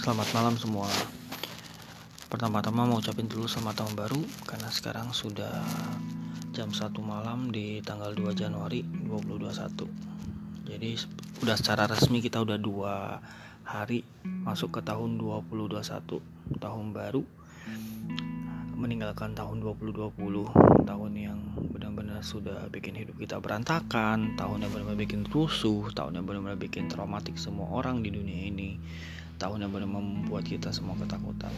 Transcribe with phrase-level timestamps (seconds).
[0.00, 0.88] Selamat malam semua.
[2.32, 5.60] Pertama-tama mau ucapin dulu selamat tahun baru karena sekarang sudah
[6.56, 10.64] jam 1 malam di tanggal 2 Januari 2021.
[10.72, 10.90] Jadi
[11.44, 13.20] udah secara resmi kita udah dua
[13.60, 15.76] hari masuk ke tahun 2021,
[16.56, 17.20] tahun baru
[18.80, 20.16] meninggalkan tahun 2020,
[20.88, 21.40] tahun yang
[21.76, 26.88] benar-benar sudah bikin hidup kita berantakan, tahun yang benar-benar bikin rusuh, tahun yang benar-benar bikin
[26.88, 28.80] traumatik semua orang di dunia ini
[29.40, 31.50] tahun yang benar membuat kita semua ketakutan.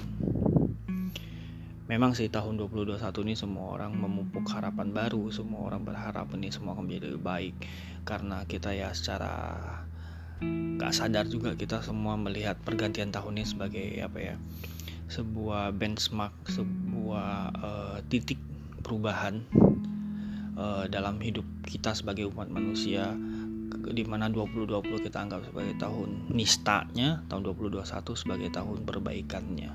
[1.91, 6.79] Memang sih tahun 2021 ini semua orang memupuk harapan baru, semua orang berharap ini semua
[6.79, 7.55] akan menjadi lebih baik
[8.07, 9.35] karena kita ya secara
[10.79, 14.35] gak sadar juga kita semua melihat pergantian tahun ini sebagai apa ya
[15.13, 17.30] sebuah benchmark, sebuah
[17.61, 18.41] uh, titik
[18.80, 19.45] perubahan
[20.57, 23.13] uh, dalam hidup kita sebagai umat manusia
[23.73, 29.71] di mana 2020 kita anggap sebagai tahun nistanya, tahun 2021 sebagai tahun perbaikannya.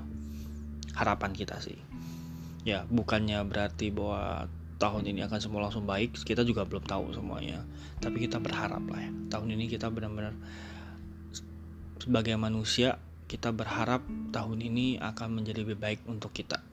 [0.94, 1.78] Harapan kita sih.
[2.66, 7.66] Ya, bukannya berarti bahwa tahun ini akan semua langsung baik, kita juga belum tahu semuanya.
[7.98, 9.10] Tapi kita berharap lah ya.
[9.34, 10.34] Tahun ini kita benar-benar
[11.98, 12.96] sebagai manusia
[13.28, 14.00] kita berharap
[14.32, 16.64] tahun ini akan menjadi lebih baik untuk kita.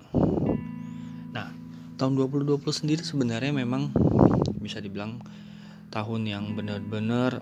[1.35, 1.51] Nah,
[1.99, 3.91] tahun 2020 sendiri sebenarnya memang
[4.63, 5.19] bisa dibilang
[5.95, 7.39] tahun yang benar-benar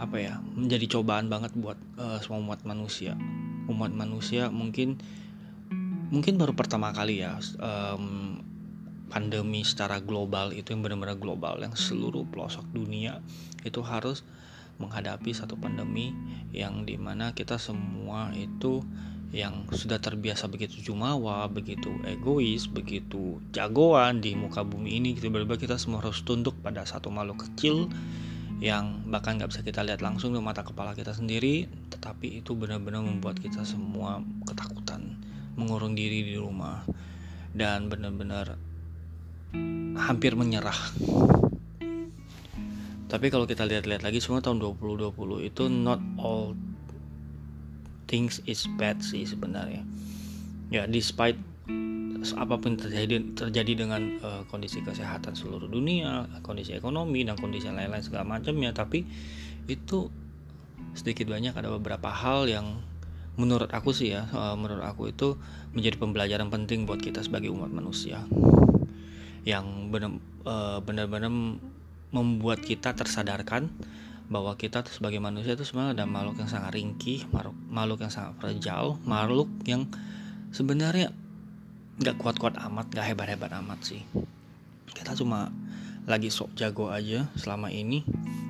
[0.00, 3.12] apa ya menjadi cobaan banget buat uh, semua umat manusia.
[3.68, 4.96] Umat manusia mungkin
[6.08, 8.40] mungkin baru pertama kali ya um,
[9.12, 13.20] pandemi secara global itu yang benar-benar global yang seluruh pelosok dunia
[13.68, 14.24] itu harus
[14.80, 16.14] menghadapi satu pandemi
[16.54, 18.80] yang di mana kita semua itu
[19.28, 25.56] yang sudah terbiasa begitu jumawa, begitu egois, begitu jagoan di muka bumi ini gitu tiba
[25.60, 27.92] kita semua harus tunduk pada satu makhluk kecil
[28.58, 33.06] yang bahkan nggak bisa kita lihat langsung di mata kepala kita sendiri, tetapi itu benar-benar
[33.06, 34.18] membuat kita semua
[34.48, 35.14] ketakutan,
[35.54, 36.82] mengurung diri di rumah
[37.54, 38.58] dan benar-benar
[39.94, 40.76] hampir menyerah.
[43.08, 46.52] Tapi kalau kita lihat-lihat lagi semua tahun 2020 itu not all
[48.08, 49.84] things is bad sih sebenarnya.
[50.72, 51.38] Ya despite
[52.34, 58.02] apa pun terjadi terjadi dengan uh, kondisi kesehatan seluruh dunia kondisi ekonomi dan kondisi lain-lain
[58.02, 59.06] segala macamnya tapi
[59.70, 60.10] itu
[60.98, 62.82] sedikit banyak ada beberapa hal yang
[63.38, 65.38] menurut aku sih ya uh, menurut aku itu
[65.78, 68.24] menjadi pembelajaran penting buat kita sebagai umat manusia.
[69.46, 69.64] Yang
[70.44, 71.32] eh, benar-benar
[72.12, 73.68] membuat kita tersadarkan
[74.28, 78.32] bahwa kita sebagai manusia itu sebenarnya ada makhluk yang sangat ringkih, makhluk, makhluk yang sangat
[78.36, 79.88] fragile, makhluk yang
[80.52, 81.12] sebenarnya
[81.98, 84.04] nggak kuat-kuat amat, nggak hebat-hebat amat sih.
[84.92, 85.48] Kita cuma
[86.08, 88.00] lagi sok jago aja selama ini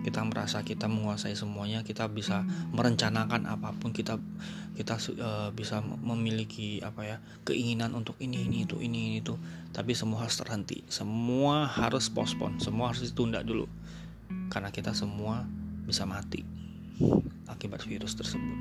[0.06, 4.22] kita merasa kita menguasai semuanya kita bisa merencanakan apa pun kita
[4.78, 9.34] kita uh, bisa memiliki apa ya keinginan untuk ini ini itu ini ini itu
[9.75, 13.67] tapi semua harus terhenti semua harus postpone semua harus ditunda dulu
[14.55, 15.43] karena kita semua
[15.88, 16.44] bisa mati
[17.49, 18.60] akibat virus tersebut.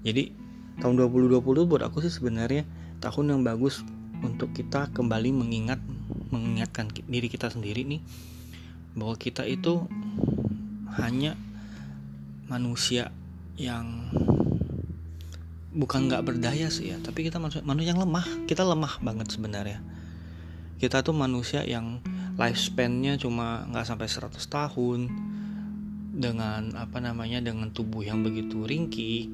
[0.00, 0.32] Jadi
[0.80, 2.64] tahun 2020 buat aku sih sebenarnya
[3.04, 3.84] tahun yang bagus
[4.24, 5.80] untuk kita kembali mengingat
[6.32, 8.00] mengingatkan diri kita sendiri nih
[8.96, 9.84] bahwa kita itu
[10.96, 11.36] hanya
[12.48, 13.12] manusia
[13.60, 14.08] yang
[15.76, 19.84] bukan nggak berdaya sih ya tapi kita manusia, manusia yang lemah kita lemah banget sebenarnya
[20.80, 22.00] kita tuh manusia yang
[22.40, 25.00] lifespannya cuma nggak sampai 100 tahun
[26.16, 29.28] dengan apa namanya dengan tubuh yang begitu ringkih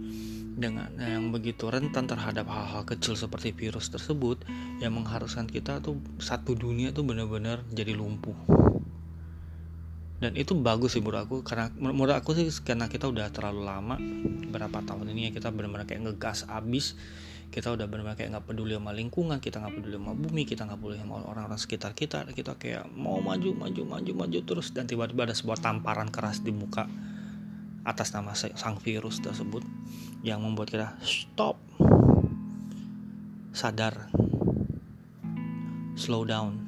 [0.52, 4.44] dengan yang begitu rentan terhadap hal-hal kecil seperti virus tersebut
[4.82, 8.36] yang mengharuskan kita tuh satu dunia tuh benar-benar jadi lumpuh.
[10.22, 13.96] Dan itu bagus sih menurut aku karena menurut aku sih karena kita udah terlalu lama
[14.54, 16.94] berapa tahun ini ya kita benar-benar kayak ngegas abis
[17.52, 20.80] kita udah benar-benar kayak nggak peduli sama lingkungan kita nggak peduli sama bumi kita nggak
[20.80, 24.72] peduli sama orang-orang sekitar kita kita kayak mau maju maju maju maju terus.
[24.72, 26.88] Dan tiba-tiba ada sebuah tamparan keras di muka
[27.84, 29.60] atas nama sang virus tersebut
[30.24, 31.60] yang membuat kita stop
[33.52, 34.08] sadar
[35.92, 36.64] slow down.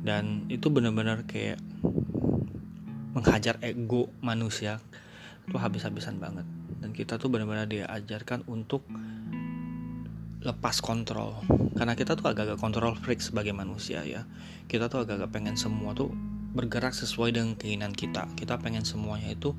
[0.00, 1.60] Dan itu benar-benar kayak
[3.12, 4.80] menghajar ego manusia
[5.44, 6.48] itu habis-habisan banget
[6.84, 8.84] dan kita tuh benar-benar diajarkan untuk
[10.44, 11.40] lepas kontrol.
[11.72, 14.28] Karena kita tuh agak-agak kontrol freak sebagai manusia ya.
[14.68, 16.12] Kita tuh agak-agak pengen semua tuh
[16.52, 18.28] bergerak sesuai dengan keinginan kita.
[18.36, 19.56] Kita pengen semuanya itu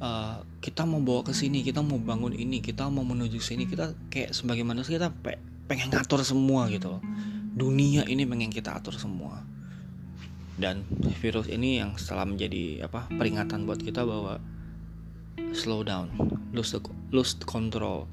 [0.00, 3.68] uh, kita mau bawa ke sini kita mau bangun ini kita mau menuju sini.
[3.68, 5.36] Kita kayak sebagai manusia kita pe
[5.68, 7.04] pengen ngatur semua gitu loh.
[7.52, 9.44] Dunia ini pengen kita atur semua.
[10.56, 10.88] Dan
[11.20, 14.40] virus ini yang setelah menjadi apa peringatan buat kita bahwa
[15.52, 16.12] slow down.
[16.52, 16.80] Lose the,
[17.12, 18.08] lose the control.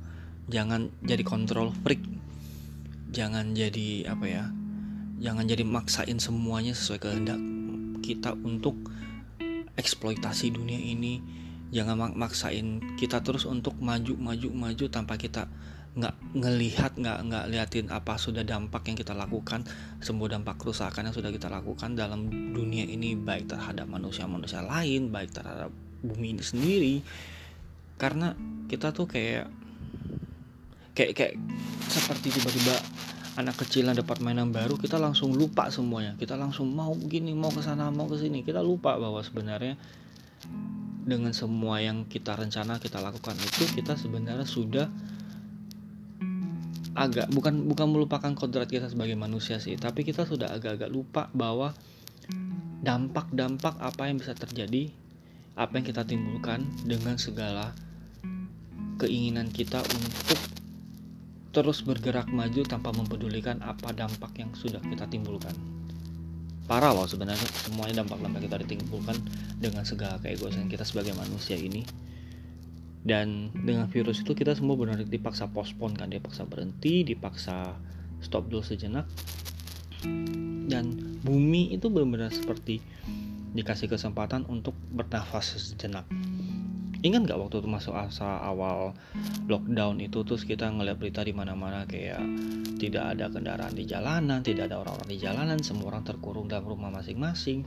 [0.50, 2.01] Jangan jadi control freak.
[3.10, 4.45] Jangan jadi apa ya
[5.19, 7.39] jangan jadi maksain semuanya sesuai kehendak
[8.00, 8.75] kita untuk
[9.75, 11.19] eksploitasi dunia ini.
[11.69, 15.45] Jangan maksain kita terus untuk maju maju maju tanpa kita
[16.00, 19.65] nggak ngelihat nggak nggak liatin apa sudah dampak yang kita lakukan
[20.00, 25.10] semua dampak kerusakan yang sudah kita lakukan dalam dunia ini baik terhadap manusia manusia lain
[25.10, 25.74] baik terhadap
[26.04, 26.96] bumi ini sendiri.
[28.00, 28.31] Karena
[28.72, 29.48] kita tuh kayak
[30.96, 31.36] kayak kayak
[31.88, 32.75] seperti tiba-tiba
[33.40, 36.16] anak kecil yang dapat mainan baru kita langsung lupa semuanya.
[36.19, 38.44] Kita langsung mau begini mau ke sana mau ke sini.
[38.44, 39.80] Kita lupa bahwa sebenarnya
[41.10, 44.88] dengan semua yang kita rencana kita lakukan itu kita sebenarnya sudah
[46.94, 51.74] agak bukan bukan melupakan kodrat kita sebagai manusia sih tapi kita sudah agak-agak lupa bahwa
[52.84, 54.94] dampak-dampak apa yang bisa terjadi
[55.60, 57.76] apa yang kita timbulkan dengan segala
[58.96, 60.40] keinginan kita untuk
[61.52, 65.52] terus bergerak maju tanpa mempedulikan apa dampak yang sudah kita timbulkan.
[66.64, 69.18] Parah loh sebenarnya semuanya dampak-dampak kita ditimbulkan
[69.60, 71.84] dengan segala keegoisan kita sebagai manusia ini.
[73.00, 77.76] Dan dengan virus itu kita semua benar dipaksa pospon kan dipaksa berhenti dipaksa
[78.24, 79.10] stop dulu sejenak.
[80.70, 82.80] Dan bumi itu benar-benar seperti
[83.54, 86.06] dikasih kesempatan untuk bernafas sejenak.
[87.00, 88.92] Ingat nggak waktu itu masuk asa awal
[89.48, 92.19] lockdown itu terus kita ngeliat berita di mana-mana kayak
[92.75, 96.92] tidak ada kendaraan di jalanan tidak ada orang-orang di jalanan semua orang terkurung dalam rumah
[96.92, 97.63] masing-masing.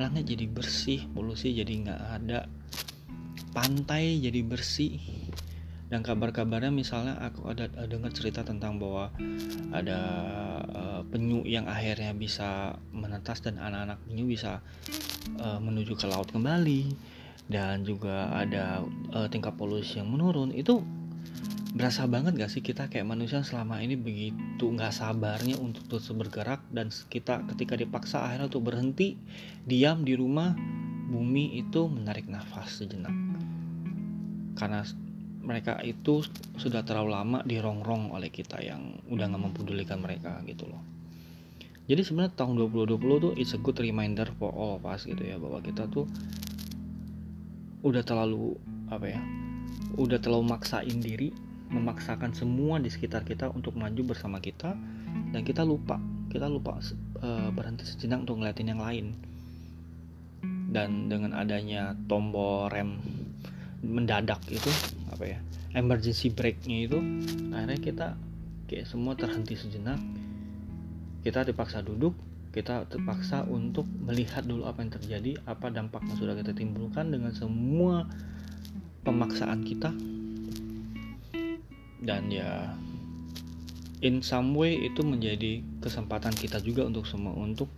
[0.00, 2.48] Langit jadi bersih polusi jadi nggak ada
[3.52, 4.96] pantai jadi bersih
[5.90, 9.10] dan kabar-kabarnya misalnya aku ada, dengar cerita tentang bahwa
[9.74, 9.98] ada
[10.70, 14.62] uh, penyu yang akhirnya bisa menetas dan anak-anak penyu bisa
[15.42, 16.94] uh, menuju ke laut kembali.
[17.50, 20.54] Dan juga ada uh, tingkat polusi yang menurun.
[20.54, 20.86] Itu
[21.74, 26.66] berasa banget gak sih kita kayak manusia selama ini begitu nggak sabarnya untuk terus bergerak
[26.74, 29.14] dan kita ketika dipaksa akhirnya untuk berhenti
[29.62, 30.54] diam di rumah
[31.10, 33.14] bumi itu menarik nafas sejenak.
[34.54, 34.86] Karena
[35.50, 36.22] mereka itu
[36.54, 40.78] sudah terlalu lama dirongrong oleh kita yang udah nggak mempedulikan mereka gitu loh.
[41.90, 45.42] Jadi sebenarnya tahun 2020 tuh it's a good reminder for all of us gitu ya
[45.42, 46.06] bahwa kita tuh
[47.82, 48.54] udah terlalu
[48.94, 49.20] apa ya
[49.98, 51.34] udah terlalu maksain diri
[51.74, 54.78] memaksakan semua di sekitar kita untuk maju bersama kita
[55.34, 55.98] dan kita lupa
[56.30, 56.78] kita lupa
[57.26, 59.06] uh, berhenti sejenak untuk ngeliatin yang lain.
[60.70, 63.02] Dan dengan adanya tombol rem
[63.82, 64.70] mendadak itu
[65.10, 65.38] apa ya
[65.74, 66.98] emergency breaknya itu
[67.50, 68.06] akhirnya kita
[68.70, 69.98] kayak semua terhenti sejenak.
[71.20, 72.14] Kita dipaksa duduk
[72.50, 77.30] kita terpaksa untuk melihat dulu apa yang terjadi apa dampak yang sudah kita timbulkan dengan
[77.30, 78.10] semua
[79.06, 79.94] pemaksaan kita.
[82.02, 82.74] Dan ya
[84.02, 87.70] in some way itu menjadi kesempatan kita juga untuk semua untuk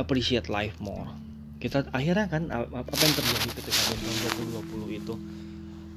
[0.00, 1.08] appreciate life more
[1.56, 5.14] kita akhirnya kan apa yang terjadi ketika tahun 2020 itu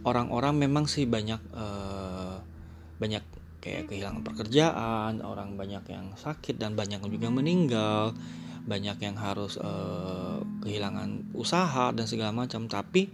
[0.07, 2.39] orang-orang memang sih banyak uh,
[2.99, 3.23] banyak
[3.59, 8.15] kayak kehilangan pekerjaan orang banyak yang sakit dan banyak juga meninggal
[8.69, 12.69] banyak yang harus uh, kehilangan usaha dan segala macam.
[12.69, 13.09] Tapi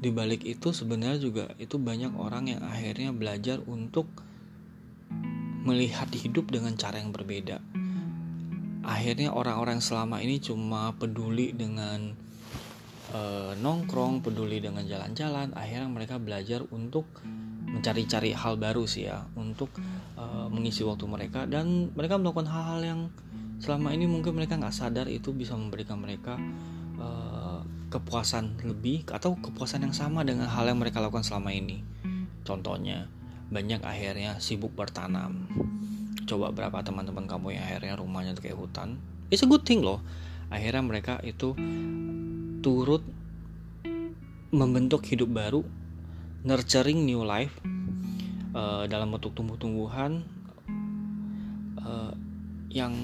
[0.00, 4.10] di balik itu sebenarnya juga itu banyak orang yang akhirnya belajar untuk
[5.62, 7.60] melihat hidup dengan cara yang berbeda
[8.84, 12.16] akhirnya orang-orang selama ini cuma peduli dengan
[13.12, 17.06] uh, nongkrong, peduli dengan jalan-jalan, akhirnya mereka belajar untuk
[17.70, 19.70] mencari-cari hal baru sih ya, untuk
[20.16, 23.00] uh, mengisi waktu mereka dan mereka melakukan hal-hal yang
[23.60, 26.40] selama ini mungkin mereka nggak sadar itu bisa memberikan mereka
[26.96, 27.60] uh,
[27.92, 31.84] kepuasan lebih atau kepuasan yang sama dengan hal yang mereka lakukan selama ini.
[32.42, 33.06] Contohnya
[33.50, 35.50] banyak akhirnya sibuk bertanam
[36.30, 39.02] coba berapa teman-teman kamu yang akhirnya rumahnya tuh kayak hutan.
[39.34, 39.98] It's a good thing loh.
[40.46, 41.58] Akhirnya mereka itu
[42.62, 43.02] turut
[44.50, 45.62] membentuk hidup baru
[46.46, 47.54] nurturing new life
[48.54, 50.22] uh, dalam bentuk tumbuh-tumbuhan
[51.82, 52.12] uh,
[52.70, 52.94] yang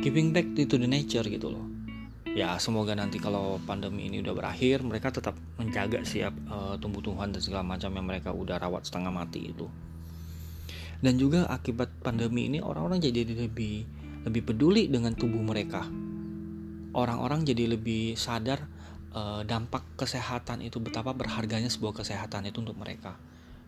[0.00, 1.64] giving back to the nature gitu loh.
[2.36, 7.40] Ya semoga nanti kalau pandemi ini udah berakhir mereka tetap menjaga siap uh, tumbuh-tumbuhan dan
[7.40, 9.64] segala macam yang mereka udah rawat setengah mati itu
[11.00, 13.84] dan juga akibat pandemi ini orang-orang jadi lebih
[14.26, 15.86] lebih peduli dengan tubuh mereka.
[16.96, 18.66] Orang-orang jadi lebih sadar
[19.12, 23.14] uh, dampak kesehatan itu betapa berharganya sebuah kesehatan itu untuk mereka.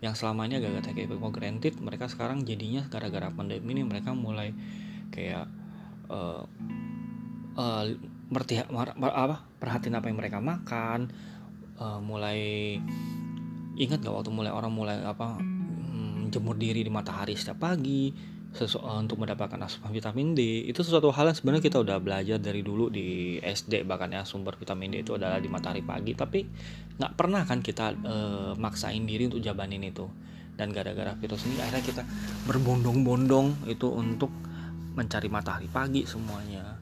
[0.01, 4.55] Yang selama ini agak-agak kayak mau granted mereka sekarang jadinya gara-gara pandemi ini mereka mulai
[5.11, 5.47] kayak
[6.09, 6.43] uh,
[7.59, 7.85] uh,
[8.29, 11.11] merti apa perhatiin apa yang mereka makan
[11.81, 12.77] uh, mulai
[13.79, 15.39] ingat gak waktu mulai orang mulai apa
[16.29, 18.13] hmm, jemur diri di matahari setiap pagi
[18.53, 18.69] eh,
[19.01, 20.69] untuk mendapatkan asupan vitamin D.
[20.69, 24.55] Itu sesuatu hal yang sebenarnya kita udah belajar dari dulu di SD bahkan ya sumber
[24.61, 26.13] vitamin D itu adalah di matahari pagi.
[26.13, 26.41] Tapi
[27.01, 30.07] nggak pernah kan kita uh, maksain diri untuk jabanin itu.
[30.59, 32.03] Dan gara-gara virus ini akhirnya kita
[32.51, 34.31] berbondong-bondong itu untuk
[34.99, 36.77] mencari matahari pagi semuanya.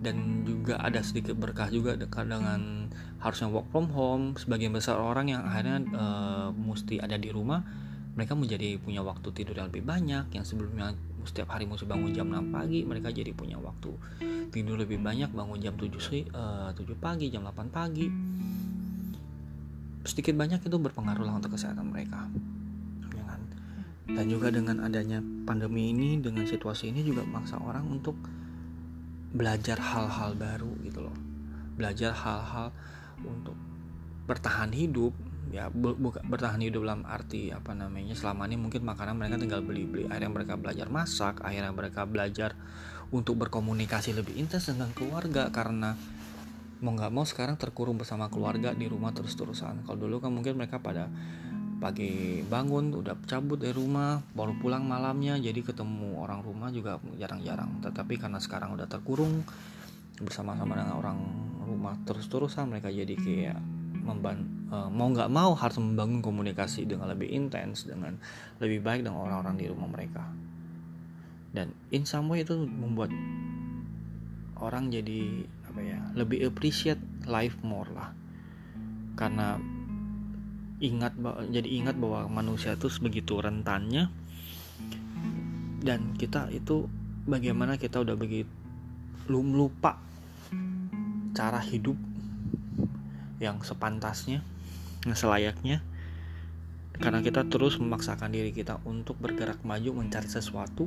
[0.00, 2.90] Dan juga ada sedikit berkah juga dengan
[3.20, 4.24] harusnya work from home.
[4.34, 7.62] Sebagian besar orang yang akhirnya uh, mesti ada di rumah
[8.20, 10.92] mereka menjadi punya waktu tidur yang lebih banyak yang sebelumnya
[11.24, 13.96] setiap hari mesti bangun jam 6 pagi mereka jadi punya waktu
[14.52, 18.12] tidur lebih banyak bangun jam 7 uh, 7 pagi jam 8 pagi
[20.04, 22.28] sedikit banyak itu berpengaruh lah untuk kesehatan mereka
[23.16, 23.40] ya kan?
[24.12, 28.20] dan juga dengan adanya pandemi ini dengan situasi ini juga maksa orang untuk
[29.32, 31.16] belajar hal-hal baru gitu loh
[31.80, 32.68] belajar hal-hal
[33.24, 33.56] untuk
[34.28, 35.16] bertahan hidup
[35.50, 40.06] ya bukan bertahan hidup dalam arti apa namanya selama ini mungkin makanan mereka tinggal beli-beli.
[40.06, 42.54] Akhirnya mereka belajar masak akhirnya mereka belajar
[43.10, 45.98] untuk berkomunikasi lebih intens dengan keluarga karena
[46.80, 49.84] mau nggak mau sekarang terkurung bersama keluarga di rumah terus-terusan.
[49.84, 51.10] Kalau dulu kan mungkin mereka pada
[51.80, 57.82] pagi bangun udah cabut dari rumah baru pulang malamnya jadi ketemu orang rumah juga jarang-jarang.
[57.84, 59.42] Tetapi karena sekarang udah terkurung
[60.20, 61.18] bersama-sama dengan orang
[61.64, 63.79] rumah terus-terusan mereka jadi kayak
[64.70, 68.14] mau nggak mau harus membangun komunikasi dengan lebih intens dengan
[68.62, 70.24] lebih baik dengan orang-orang di rumah mereka.
[71.50, 73.10] Dan in some way itu membuat
[74.62, 78.14] orang jadi apa ya lebih appreciate life more lah.
[79.18, 79.58] Karena
[80.80, 81.18] ingat
[81.50, 84.06] jadi ingat bahwa manusia itu sebegitu rentannya.
[85.80, 86.86] Dan kita itu
[87.26, 88.48] bagaimana kita udah begitu
[89.30, 89.94] lupa
[91.32, 92.09] cara hidup
[93.40, 94.44] yang sepantasnya
[95.08, 95.80] yang selayaknya
[97.00, 100.84] karena kita terus memaksakan diri kita untuk bergerak maju mencari sesuatu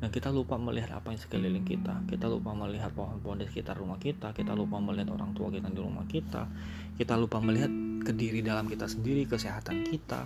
[0.00, 2.06] dan kita lupa melihat apa yang sekeliling kita.
[2.06, 5.80] Kita lupa melihat pohon-pohon di sekitar rumah kita kita lupa melihat orang tua kita di
[5.84, 6.48] rumah kita
[6.96, 7.68] kita lupa melihat
[8.08, 10.24] ke diri dalam kita sendiri kesehatan kita.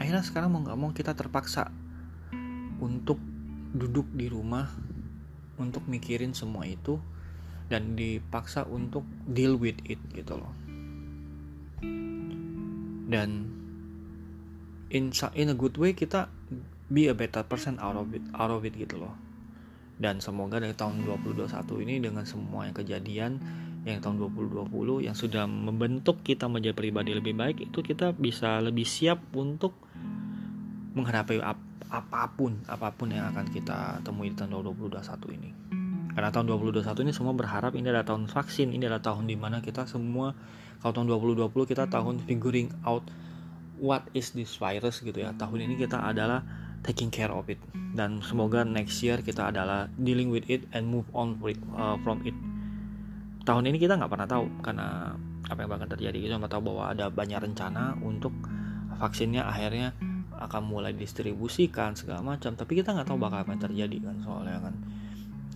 [0.00, 1.68] Akhirnya sekarang mau nggak mau kita terpaksa
[2.80, 3.20] untuk
[3.76, 4.64] duduk di rumah
[5.60, 6.96] untuk mikirin semua itu
[7.68, 10.67] dan dipaksa untuk deal with it gitu loh
[13.08, 13.48] dan
[14.92, 16.28] in in a good way kita
[16.88, 19.14] be a better person out of it out of it gitu loh.
[19.98, 21.50] Dan semoga dari tahun 2021
[21.82, 23.42] ini dengan semua yang kejadian
[23.82, 28.84] yang tahun 2020 yang sudah membentuk kita menjadi pribadi lebih baik itu kita bisa lebih
[28.84, 29.74] siap untuk
[30.94, 31.58] menghadapi ap
[31.88, 35.50] apa pun apa pun yang akan kita temui di tahun 2021 ini.
[36.12, 39.64] Karena tahun 2021 ini semua berharap ini adalah tahun vaksin ini adalah tahun di mana
[39.64, 40.36] kita semua
[40.78, 43.02] kalau tahun 2020 kita tahun figuring out
[43.82, 45.34] what is this virus gitu ya.
[45.34, 46.42] Tahun ini kita adalah
[46.86, 47.58] taking care of it.
[47.94, 51.38] Dan semoga next year kita adalah dealing with it and move on
[51.74, 52.34] uh, from it.
[53.42, 55.16] Tahun ini kita nggak pernah tahu karena
[55.48, 56.18] apa yang bakal terjadi.
[56.30, 58.34] Kita nggak tahu bahwa ada banyak rencana untuk
[58.98, 59.94] vaksinnya akhirnya
[60.38, 62.54] akan mulai distribusikan segala macam.
[62.54, 64.74] Tapi kita nggak tahu bakal apa yang terjadi kan soalnya kan.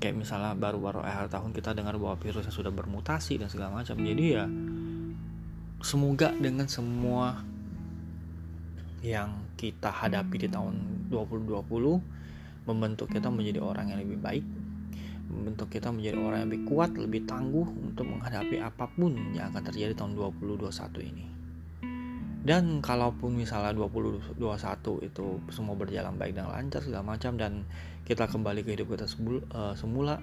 [0.03, 3.95] Kayak misalnya baru-baru akhir tahun kita dengar bahwa virusnya sudah bermutasi dan segala macam.
[3.95, 4.51] Jadi ya
[5.83, 7.43] semoga dengan semua
[9.03, 11.59] yang kita hadapi di tahun 2020
[12.71, 14.47] membentuk kita menjadi orang yang lebih baik
[15.33, 19.63] membentuk kita menjadi orang yang lebih kuat lebih tangguh untuk menghadapi apa pun yang akan
[19.65, 20.69] terjadi tahun 2021
[21.09, 21.25] ini.
[22.43, 24.37] Dan kalaupun misalnya 2021
[25.07, 27.63] itu semua berjalan baik dan lancar segala macam dan
[28.03, 30.19] kita kembali ke hidup kita eh, semula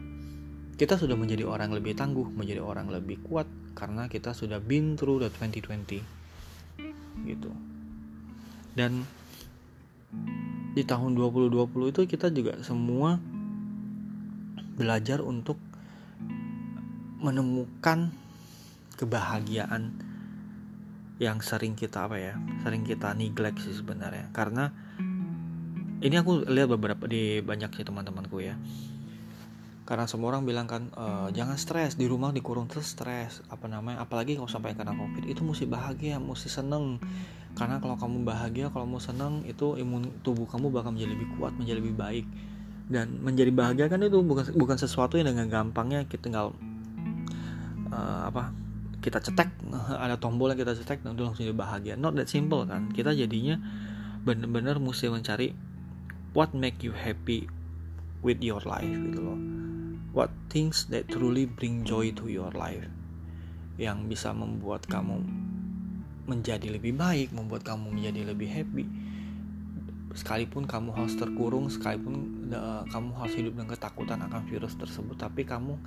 [0.75, 3.47] kita sudah menjadi orang yang lebih tangguh menjadi orang yang lebih kuat
[3.79, 6.03] karena kita sudah been through the 2020
[7.23, 7.51] gitu.
[8.75, 9.07] Dan
[10.75, 13.15] di tahun 2020 itu kita juga semua
[14.75, 15.55] belajar untuk
[17.19, 18.11] menemukan
[18.95, 19.95] kebahagiaan
[21.19, 24.31] yang sering kita apa ya sering kita neglect sih sebenarnya.
[24.35, 24.71] Karena
[25.99, 28.55] ini aku lihat beberapa di banyak sih teman-temanku ya
[29.89, 33.41] karena semua orang bilang kan e, jangan stres di rumah dikurung terus stres.
[33.49, 37.01] Apa namanya apalagi kalau sampai kena covid itu mesti bahagia mesti seneng.
[37.57, 41.57] Karena kalau kamu bahagia kalau mau seneng itu imun tubuh kamu bakal menjadi lebih kuat
[41.57, 42.25] menjadi lebih baik.
[42.85, 46.53] Dan menjadi bahagia kan itu bukan bukan sesuatu yang dengan gampangnya kita tinggal
[47.89, 48.53] uh, apa
[49.01, 49.49] kita cetek
[50.05, 51.93] ada tombol yang kita cetek dan itu langsung jadi bahagia.
[51.97, 53.57] Not that simple kan kita jadinya
[54.21, 55.57] bener-bener mesti mencari
[56.37, 57.49] what make you happy
[58.21, 59.59] with your life gitu loh
[60.13, 62.85] what things that truly bring joy to your life
[63.79, 65.23] yang bisa membuat kamu
[66.29, 68.85] menjadi lebih baik membuat kamu menjadi lebih happy?
[70.13, 75.45] Sekalipun kamu harus terkurung sekalipun uh, kamu harus hidup dengan ketakutan akan virus tersebut tapi
[75.45, 75.77] kamu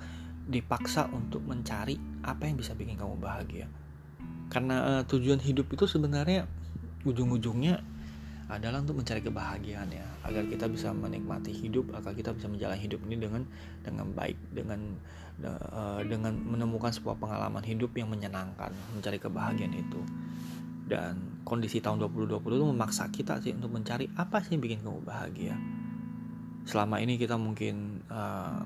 [0.47, 3.67] dipaksa untuk mencari apa yang bisa bikin kamu bahagia.
[4.51, 6.47] Karena uh, tujuan hidup itu sebenarnya
[7.03, 7.83] ujung-ujungnya
[8.53, 13.01] adalah untuk mencari kebahagiaan ya agar kita bisa menikmati hidup agar kita bisa menjalani hidup
[13.09, 13.41] ini dengan
[13.81, 14.79] dengan baik dengan
[15.41, 20.01] uh, dengan menemukan sebuah pengalaman hidup yang menyenangkan mencari kebahagiaan itu.
[20.83, 25.01] Dan kondisi tahun 2020 itu memaksa kita sih untuk mencari apa sih yang bikin kamu
[25.01, 25.55] bahagia.
[26.69, 28.61] Selama ini kita mungkin uh,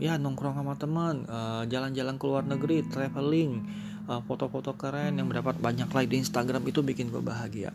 [0.00, 3.64] ya nongkrong sama teman uh, jalan-jalan ke luar negeri traveling
[4.06, 7.74] foto foto-foto keren yang mendapat banyak like di Instagram itu bikin gue bahagia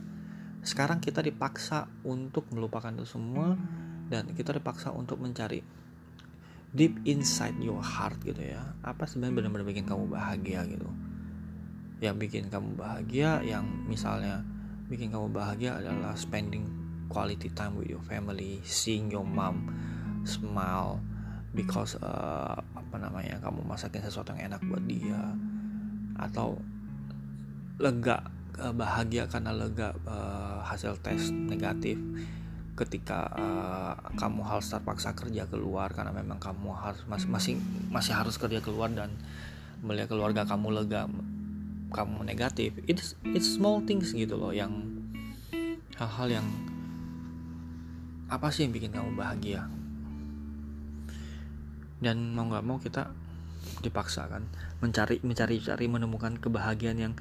[0.62, 3.58] sekarang kita dipaksa untuk melupakan itu semua
[4.14, 5.66] dan kita dipaksa untuk mencari
[6.72, 8.62] deep inside your heart gitu ya.
[8.86, 10.88] Apa sebenarnya benar-benar bikin kamu bahagia gitu?
[11.98, 14.46] Yang bikin kamu bahagia yang misalnya
[14.92, 16.68] bikin kamu bahagia adalah spending
[17.12, 19.68] quality time with your family seeing your mom
[20.24, 21.00] smile
[21.52, 25.36] because uh, apa namanya kamu masakin sesuatu yang enak buat dia
[26.20, 26.56] atau
[27.80, 28.24] lega
[28.62, 31.98] uh, bahagia karena lega uh, hasil tes negatif.
[32.78, 37.54] Ketika uh, kamu harus terpaksa kerja keluar karena memang kamu harus masih masih
[37.92, 39.12] masih harus kerja keluar dan
[39.82, 41.10] melihat keluarga kamu lega
[41.92, 42.78] kamu negatif.
[42.88, 44.72] It's it's small things gitu loh yang
[46.00, 46.48] hal-hal yang
[48.32, 49.68] apa sih yang bikin kamu bahagia?
[52.02, 53.12] Dan mau nggak mau kita
[53.82, 54.42] dipaksa kan
[54.82, 57.14] mencari mencari cari menemukan kebahagiaan yang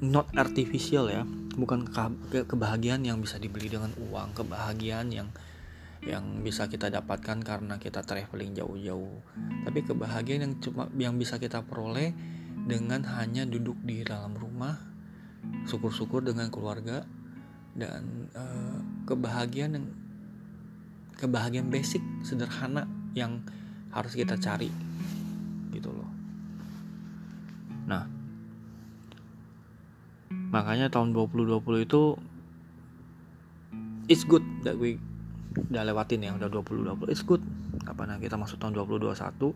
[0.00, 1.22] not artificial ya.
[1.54, 1.84] Bukan
[2.32, 5.28] ke kebahagiaan yang bisa dibeli dengan uang kebahagiaan yang
[6.00, 9.20] yang bisa kita dapatkan karena kita traveling jauh-jauh.
[9.68, 12.16] Tapi kebahagiaan yang cuma yang bisa kita peroleh
[12.64, 14.80] dengan hanya duduk di dalam rumah
[15.68, 17.04] syukur-syukur dengan keluarga
[17.76, 19.86] dan uh, kebahagiaan yang
[21.20, 23.44] kebahagiaan basic sederhana yang
[23.92, 24.72] harus kita cari.
[25.68, 26.08] Gitu loh.
[27.84, 28.19] Nah
[30.50, 32.18] makanya tahun 2020 itu
[34.10, 34.98] it's good that we
[35.70, 37.42] udah lewatin ya udah 2020 it's good.
[37.86, 39.54] Apa nah kita masuk tahun 2021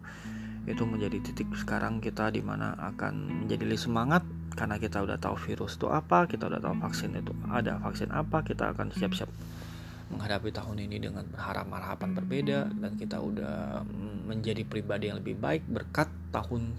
[0.64, 4.24] itu menjadi titik sekarang kita di mana akan menjadi lebih semangat
[4.56, 8.40] karena kita udah tahu virus itu apa kita udah tahu vaksin itu ada vaksin apa
[8.40, 9.28] kita akan siap-siap
[10.08, 13.82] menghadapi tahun ini dengan harapan-harapan berbeda dan kita udah
[14.24, 16.72] menjadi pribadi yang lebih baik berkat tahun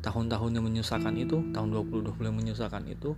[0.00, 3.16] tahun-tahun yang menyusahkan itu tahun 2020 yang menyusahkan itu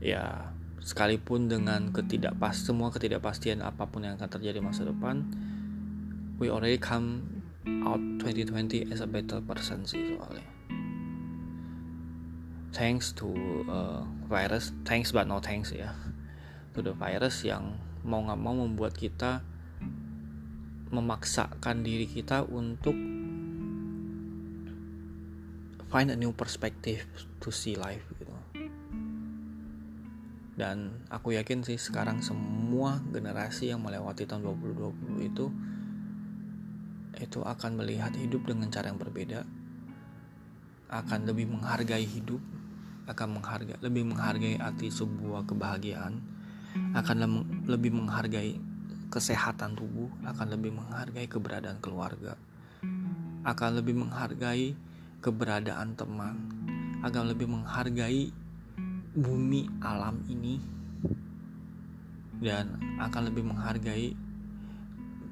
[0.00, 5.26] ya sekalipun dengan ketidakpas semua ketidakpastian apa pun yang akan terjadi masa depan
[6.40, 7.24] we already come
[7.82, 10.46] out 2020 as a better person sih soalnya.
[12.70, 13.32] Thanks to
[13.66, 15.96] uh, virus thanks but no thanks ya
[16.76, 19.40] to the virus yang mau nggak mau membuat kita
[20.92, 22.94] memaksakan diri kita untuk
[25.90, 27.06] find a new perspective
[27.38, 28.32] to see life gitu.
[30.56, 35.46] Dan aku yakin sih sekarang semua generasi yang melewati tahun 2020 itu
[37.16, 39.44] itu akan melihat hidup dengan cara yang berbeda
[40.92, 42.40] akan lebih menghargai hidup
[43.08, 46.20] akan menghargai lebih menghargai arti sebuah kebahagiaan
[46.92, 47.16] akan
[47.64, 48.60] lebih menghargai
[49.08, 52.36] kesehatan tubuh akan lebih menghargai keberadaan keluarga
[53.48, 54.76] akan lebih menghargai
[55.20, 56.36] keberadaan teman
[57.00, 58.32] akan lebih menghargai
[59.16, 60.60] bumi alam ini
[62.40, 64.12] dan akan lebih menghargai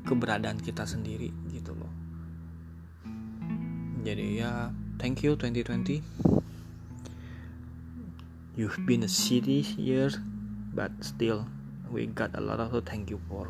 [0.08, 1.92] keberadaan kita sendiri gitu loh.
[4.04, 6.04] Jadi ya thank you 2020
[8.56, 10.12] you've been a city year
[10.76, 11.48] but still
[11.88, 13.48] we got a lot of thank you for.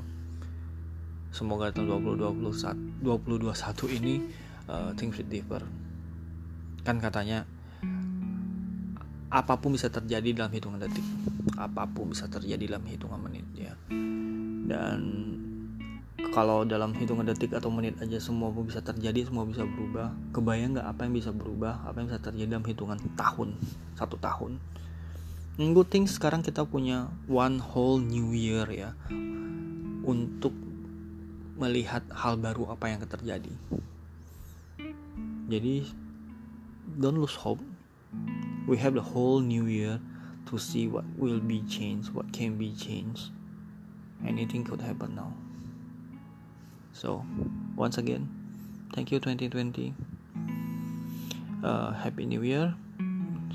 [1.35, 1.91] Semoga tahun
[2.23, 4.23] 2021 2021 ini
[4.71, 5.63] uh, things will differ
[6.85, 7.49] kan katanya
[9.35, 11.03] apa pun bisa terjadi dalam hitungan detik.
[11.59, 13.75] Apa pun bisa terjadi dalam hitungan menit ya.
[14.71, 15.01] Dan
[16.31, 20.87] kalau dalam hitungan detik atau menit aja semua bisa terjadi semua bisa berubah kebayang nggak
[20.87, 23.59] apa yang bisa berubah apa yang bisa terjadi dalam hitungan tahun
[23.99, 24.63] satu tahun?
[25.59, 28.95] And good sekarang kita punya one whole new year ya
[30.07, 30.55] untuk
[31.59, 33.51] melihat hal baru apa yang terjadi.
[35.47, 36.04] Jadi
[36.99, 37.61] don't lose hope.
[38.67, 40.01] We have the whole new year
[40.47, 43.33] to see what will be changed what can be changed.
[44.25, 45.33] Anything could happen now.
[46.93, 47.25] So
[47.77, 48.29] once again
[48.95, 49.93] thank you 2020
[51.65, 52.77] uh, happy new year.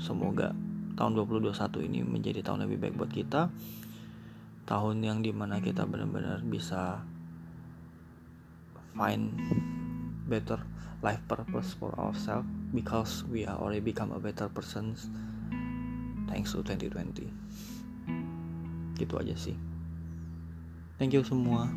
[0.00, 0.52] Semoga
[0.98, 3.48] tahun 2021 ini menjadi tahun lebih baik buat kita.
[4.68, 7.02] Tahun yang di mana kita benar-benar bisa
[8.94, 9.32] find
[10.28, 10.60] better
[11.00, 14.94] life purpose for ourselves because we are already become a better person
[16.28, 17.26] thanks to 2020
[19.00, 19.56] gitu aja sih.
[21.00, 21.72] Thank you semua